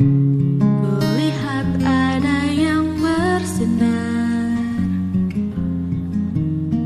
Kulihat 0.00 1.76
ada 1.84 2.48
yang 2.48 2.88
bersinar 3.04 4.56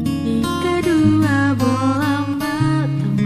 Di 0.03 0.43
kedua 0.43 1.55
bola 1.55 2.27
matamu 2.35 3.23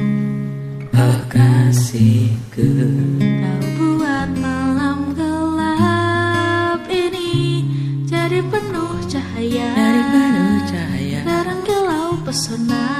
Oh 0.92 1.20
kasihku 1.32 2.68
Kau 3.16 3.64
buat 3.80 4.28
malam 4.36 5.16
gelap 5.16 6.84
ini 6.92 7.64
Jadi 8.04 8.44
penuh 8.44 8.92
cahaya. 9.08 9.72
Dari 9.72 10.02
penuh 10.12 10.56
cahaya. 10.68 11.20
Terang 11.24 11.60
kilau 11.64 12.12
pesona. 12.28 12.92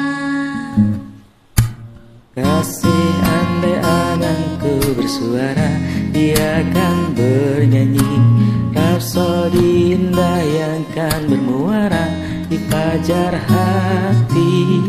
Kasih 2.32 3.12
andai 3.28 3.76
anganku 3.76 4.72
bersuara 4.96 5.97
Dia 6.18 6.66
akan 6.66 7.14
bernyanyi. 7.14 8.10
Rapsodi 8.74 9.94
indah 9.94 10.42
yang 10.42 10.82
kan 10.90 11.30
bermuara 11.30 12.10
Di 12.50 12.58
fajar 12.66 13.38
hati 13.46 14.82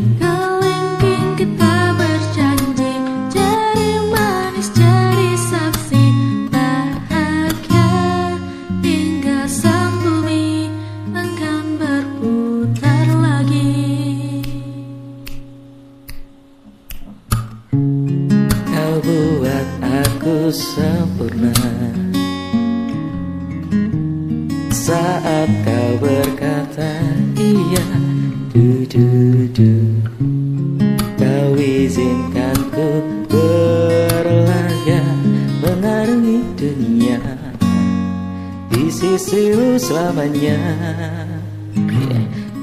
sempurna 20.51 21.53
Saat 24.73 25.49
kau 25.61 25.91
berkata 26.01 26.93
iya 27.37 27.87
du 28.49 28.85
du 28.89 29.07
du 29.53 29.73
Kau 31.19 31.49
izinkan 31.53 32.57
ku 32.73 32.89
berlaga 33.29 35.03
Mengarungi 35.59 36.41
dunia. 36.57 37.21
Di 38.71 38.89
sisimu 38.89 39.77
selamanya. 39.77 40.57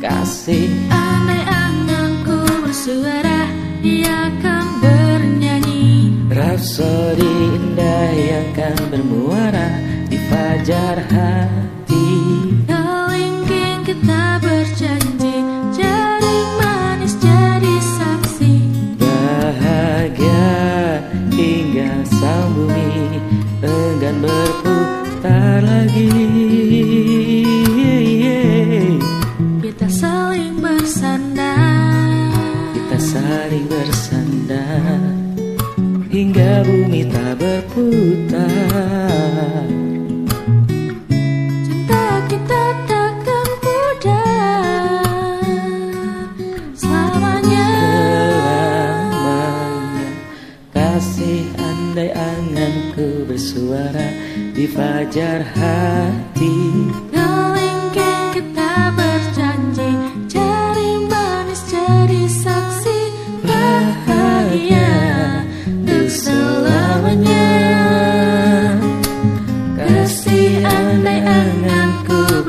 Kasih 0.02 0.68
Andai 0.90 1.44
anganku 1.44 2.40
bersuara 2.64 3.46
Dia 3.84 4.32
akan 4.32 4.64
bernyanyi. 4.80 5.84
Rapsodi 6.32 6.95
indah 8.56 8.72
yang 8.72 8.76
kan 8.76 8.88
bermuara 8.88 9.68
Di 10.08 10.18
fajar 10.32 10.96
hati. 11.12 12.08
Kelingking 12.64 13.84
kita 13.84 14.40
berjanji 14.40 15.36
Jadi 15.76 16.36
manis 16.56 17.14
jadi 17.20 17.74
saksi. 18.00 18.54
Bahagia 18.96 20.48
hingga 21.36 21.90
sang 22.08 22.48
bumi 22.56 23.20
Enggan 23.60 24.24
berputar 24.24 25.60
lagi. 25.64 26.12
Kita 29.64 29.88
saling 29.90 30.60
bersandar. 30.60 32.32
Kita 32.72 32.98
saling 33.00 33.64
bersandar 33.66 35.15
Hingga 36.16 36.64
bumi 36.64 37.04
tak 37.12 37.36
berputar. 37.36 38.48
Cinta 41.60 42.04
kita 42.24 42.62
takkan 42.88 43.48
pudar. 43.60 45.04
Selamanya. 46.72 47.68
Selamanya. 49.12 50.08
Kasih 50.72 51.52
andai 51.60 52.08
anganku 52.16 53.28
bersuara 53.28 54.08
Di 54.56 54.64
fajar 54.72 55.44
hati 55.52 56.55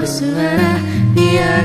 bersuara 0.07 0.79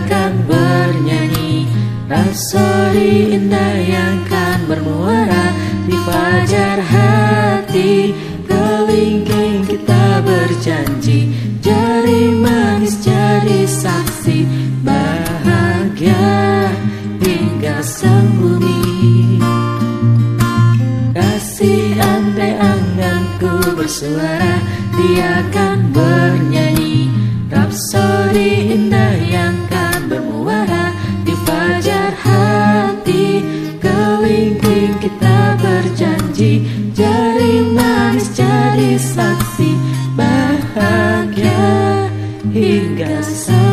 akan 0.03 0.33
bernyanyi. 0.51 1.71
Rapsodi 2.11 3.39
indah 3.39 3.79
yang 3.87 4.19
kan 4.27 4.67
bermuara 4.67 5.55
Di 5.87 5.95
fajar 6.03 6.83
hati. 6.83 8.11
Kelingking 8.43 9.63
kita 9.63 10.27
berjanji 10.27 11.31
Jadi 11.63 12.35
manis 12.35 12.99
jadi 12.99 13.63
saksi. 13.63 14.39
Bahagia 14.83 16.67
hingga 17.23 17.79
sang 17.87 18.27
bumi 18.43 19.39
Kasih 21.15 21.95
andai 22.03 22.59
anganku 22.59 23.79
bersuara 23.79 24.59
Dia 24.99 25.47
akan 25.47 25.79
bernyanyi 25.95 26.72
Rapsodi 27.73 28.77
indah 28.77 29.17
yang 29.33 29.57
kan 29.73 30.05
bermuara 30.05 30.93
Di 31.25 31.33
fajar 31.49 32.13
hati. 32.21 33.41
Kelingking 33.81 35.01
kita 35.01 35.57
berjanji 35.57 36.69
Jadi 36.93 37.65
manis 37.73 38.29
jadi 38.37 39.01
saksi 39.01 39.73
Bahagia 40.13 42.13
hingga 42.53 43.25
sang 43.25 43.73